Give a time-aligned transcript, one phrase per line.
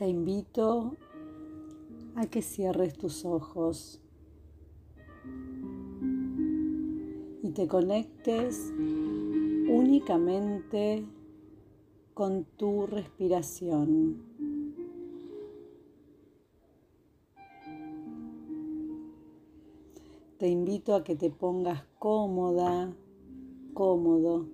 [0.00, 0.96] Te invito
[2.14, 4.00] a que cierres tus ojos
[7.42, 8.72] y te conectes
[9.68, 11.04] únicamente
[12.14, 14.22] con tu respiración.
[20.38, 22.96] Te invito a que te pongas cómoda,
[23.74, 24.48] cómodo,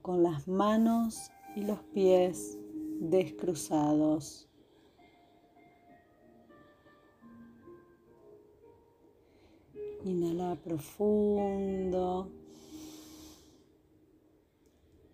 [0.00, 2.58] con las manos y los pies
[3.10, 4.48] descruzados.
[10.04, 12.30] Inhala profundo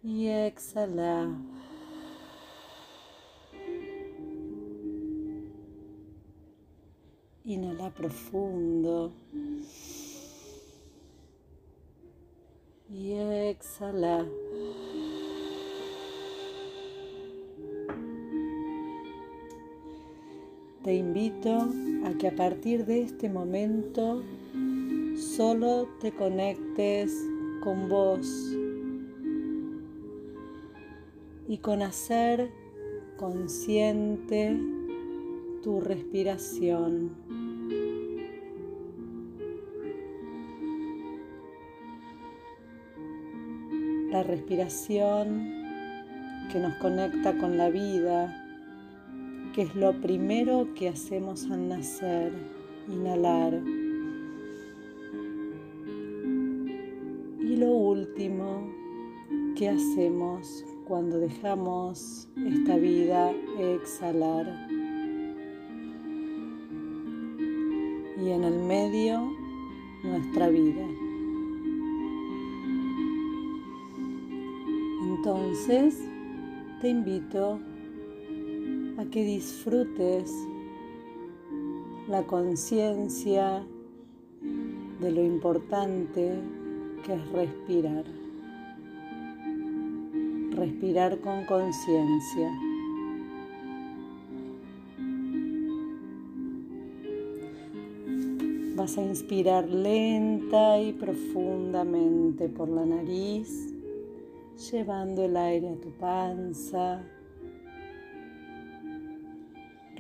[0.03, 1.29] y exhala.
[7.45, 9.13] Inhala profundo
[12.89, 14.27] y exhala.
[20.91, 21.69] Te invito
[22.05, 24.25] a que a partir de este momento
[25.15, 27.17] solo te conectes
[27.63, 28.27] con vos
[31.47, 32.51] y con hacer
[33.17, 34.59] consciente
[35.63, 37.13] tu respiración.
[44.11, 45.53] La respiración
[46.51, 48.50] que nos conecta con la vida,
[49.55, 52.33] que es lo primero que hacemos al nacer,
[52.89, 53.61] inhalar.
[57.41, 58.69] Y lo último
[59.57, 64.47] que hacemos cuando dejamos esta vida exhalar.
[68.23, 69.21] Y en el medio
[70.05, 70.87] nuestra vida.
[75.03, 75.99] Entonces
[76.81, 77.61] te invito
[79.01, 80.31] a que disfrutes
[82.07, 83.65] la conciencia
[85.01, 86.39] de lo importante
[87.03, 88.05] que es respirar.
[90.51, 92.51] Respirar con conciencia.
[98.77, 103.73] Vas a inspirar lenta y profundamente por la nariz,
[104.71, 107.03] llevando el aire a tu panza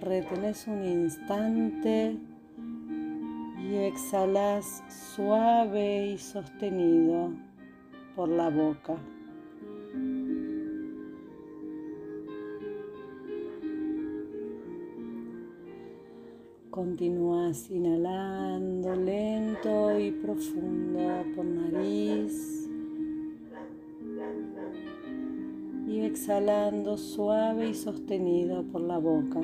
[0.00, 2.16] retenés un instante
[3.58, 4.82] y exhalas
[5.14, 7.32] suave y sostenido
[8.16, 8.96] por la boca.
[16.70, 22.68] Continúas inhalando lento y profundo por nariz
[25.86, 29.40] y exhalando suave y sostenido por la boca.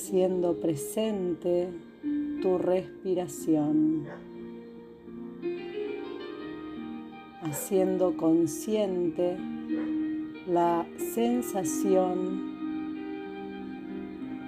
[0.00, 1.68] Haciendo presente
[2.40, 4.06] tu respiración,
[7.42, 9.36] haciendo consciente
[10.48, 12.48] la sensación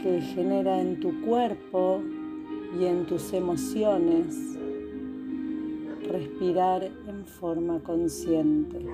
[0.02, 2.00] que genera en tu cuerpo
[2.80, 4.56] y en tus emociones
[6.08, 8.86] respirar en forma consciente.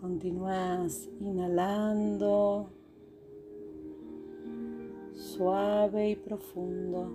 [0.00, 2.70] Continúas inhalando
[5.12, 7.12] suave y profundo.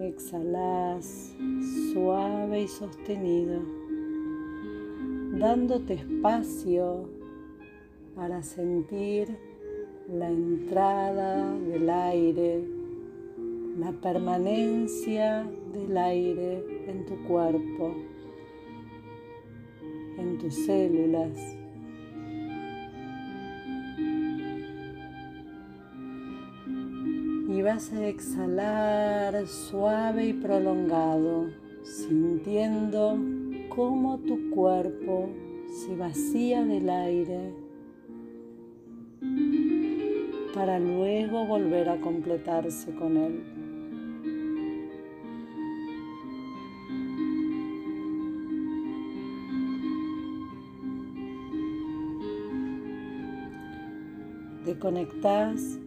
[0.00, 1.32] Exhalas
[1.92, 3.60] suave y sostenido,
[5.38, 7.08] dándote espacio
[8.16, 9.38] para sentir
[10.08, 12.75] la entrada del aire,
[13.78, 17.94] la permanencia del aire en tu cuerpo,
[20.16, 21.38] en tus células.
[27.48, 31.50] Y vas a exhalar suave y prolongado,
[31.82, 33.18] sintiendo
[33.68, 35.28] cómo tu cuerpo
[35.68, 37.52] se vacía del aire
[40.54, 43.55] para luego volver a completarse con él.
[54.66, 55.78] Te conectas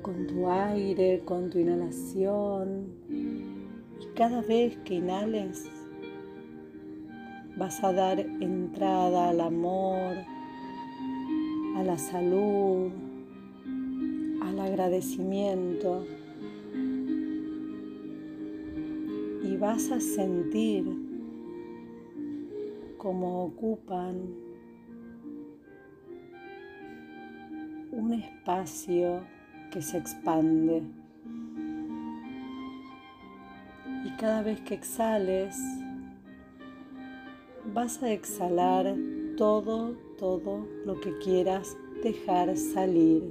[0.00, 5.66] con tu aire, con tu inhalación y cada vez que inhales
[7.58, 10.16] vas a dar entrada al amor,
[11.76, 12.92] a la salud,
[14.40, 16.06] al agradecimiento.
[19.44, 20.86] Y vas a sentir
[22.96, 24.47] cómo ocupan
[28.08, 29.20] un espacio
[29.70, 30.82] que se expande.
[34.06, 35.54] Y cada vez que exhales,
[37.74, 38.96] vas a exhalar
[39.36, 43.22] todo, todo lo que quieras dejar salir,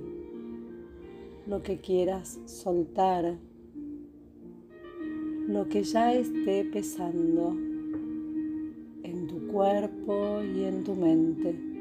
[1.47, 3.35] lo que quieras soltar,
[5.47, 7.55] lo que ya esté pesando
[9.01, 11.76] en tu cuerpo y en tu mente.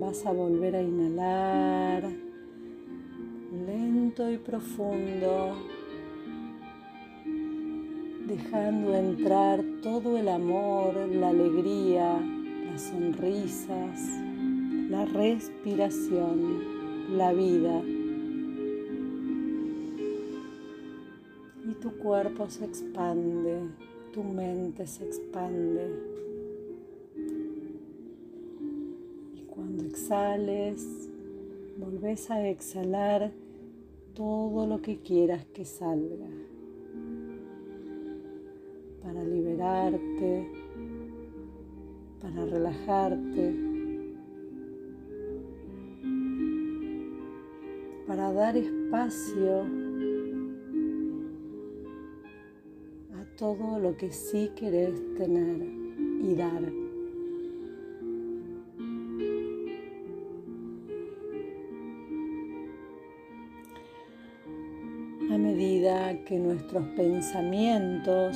[0.00, 2.10] Vas a volver a inhalar
[3.66, 5.56] lento y profundo,
[8.26, 12.18] dejando entrar todo el amor, la alegría,
[12.72, 14.00] las sonrisas,
[14.88, 17.82] la respiración, la vida.
[21.68, 23.68] Y tu cuerpo se expande,
[24.14, 26.29] tu mente se expande.
[30.10, 31.08] Exhales,
[31.78, 33.30] volvés a exhalar
[34.12, 36.26] todo lo que quieras que salga
[39.04, 40.50] para liberarte,
[42.20, 43.54] para relajarte,
[48.08, 49.60] para dar espacio
[53.14, 55.62] a todo lo que sí querés tener
[56.20, 56.79] y dar.
[66.24, 68.34] Que nuestros pensamientos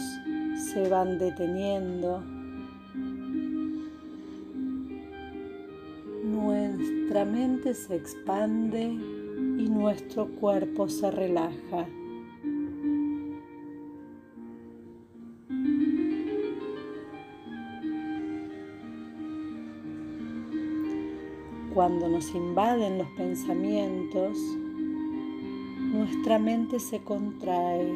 [0.57, 2.23] se van deteniendo,
[6.23, 11.87] nuestra mente se expande y nuestro cuerpo se relaja.
[21.73, 24.37] Cuando nos invaden los pensamientos,
[26.05, 27.91] nuestra mente se contrae,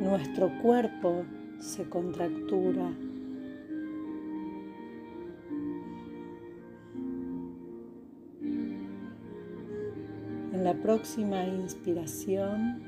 [0.00, 1.22] nuestro cuerpo
[1.60, 2.90] se contractura.
[10.52, 12.82] En la próxima inspiración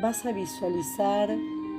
[0.00, 1.28] vas a visualizar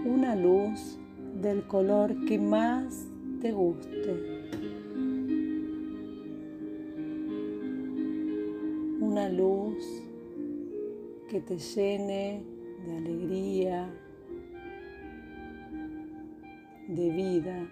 [0.03, 0.99] una luz
[1.41, 3.05] del color que más
[3.41, 4.38] te guste.
[9.29, 10.03] Luz
[11.29, 12.43] que te llene
[12.85, 13.89] de alegría,
[16.87, 17.69] de vida.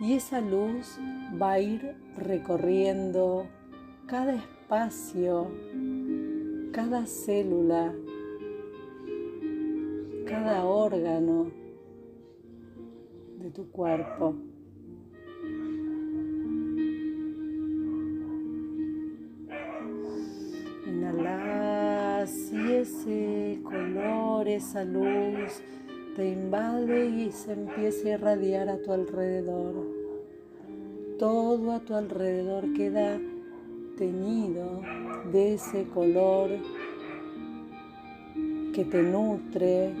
[0.00, 0.98] Y esa luz
[1.40, 3.46] va a ir recorriendo
[4.06, 5.48] cada espacio,
[6.72, 7.94] cada célula,
[10.26, 11.50] cada órgano
[13.38, 14.49] de tu cuerpo.
[24.56, 25.62] Esa luz
[26.16, 29.74] te invade y se empieza a irradiar a tu alrededor.
[31.18, 33.20] Todo a tu alrededor queda
[33.96, 34.82] teñido
[35.32, 36.50] de ese color
[38.72, 39.92] que te nutre,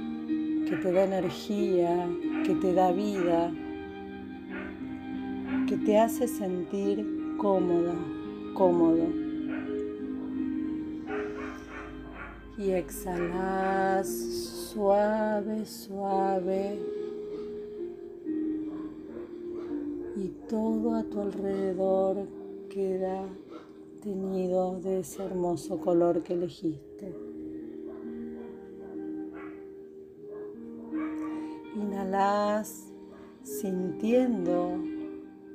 [0.68, 2.08] que te da energía,
[2.44, 3.52] que te da vida,
[5.66, 7.94] que te hace sentir cómoda,
[8.54, 9.19] cómodo.
[12.60, 16.78] Y exhalas suave, suave.
[20.16, 22.26] Y todo a tu alrededor
[22.68, 23.24] queda
[24.02, 27.14] teñido de ese hermoso color que elegiste.
[31.74, 32.92] Inhalas
[33.42, 34.74] sintiendo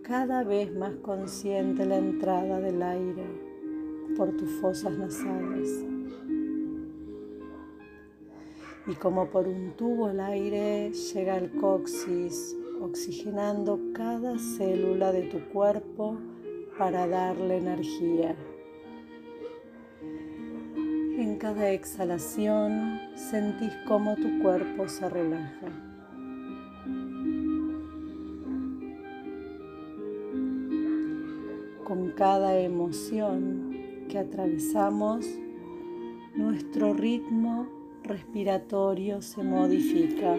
[0.02, 3.26] cada vez más consciente la entrada del aire
[4.18, 5.95] por tus fosas nasales
[8.88, 15.40] y como por un tubo el aire llega al coxis, oxigenando cada célula de tu
[15.50, 16.18] cuerpo
[16.78, 18.36] para darle energía.
[21.18, 25.68] En cada exhalación sentís cómo tu cuerpo se relaja.
[31.84, 35.26] Con cada emoción que atravesamos,
[36.36, 37.75] nuestro ritmo
[38.06, 40.38] respiratorio se modifica.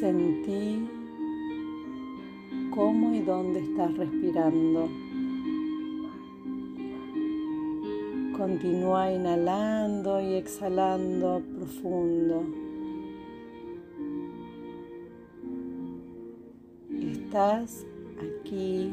[0.00, 0.88] Sentí
[2.74, 4.88] cómo y dónde estás respirando.
[8.36, 12.44] Continúa inhalando y exhalando profundo.
[17.00, 17.84] Estás
[18.16, 18.92] aquí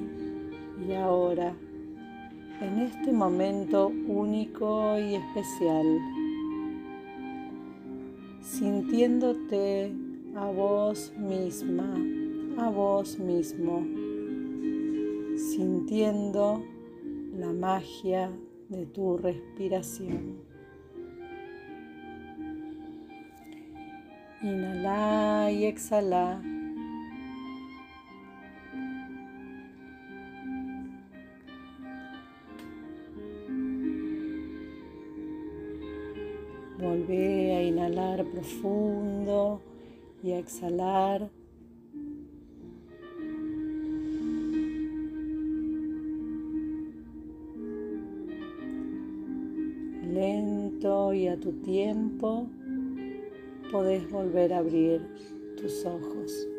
[0.87, 1.53] y ahora,
[2.61, 5.85] en este momento único y especial,
[8.41, 9.91] sintiéndote
[10.35, 11.95] a vos misma,
[12.57, 13.85] a vos mismo,
[15.35, 16.63] sintiendo
[17.37, 18.31] la magia
[18.69, 20.39] de tu respiración.
[24.41, 26.41] Inhala y exhala.
[38.35, 39.61] Profundo
[40.21, 41.29] y a exhalar.
[50.13, 52.47] Lento y a tu tiempo
[53.71, 55.01] podés volver a abrir
[55.57, 56.54] tus ojos.